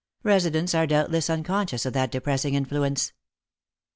[0.23, 3.13] Residents are doubtless uncon scious of that depressing influence.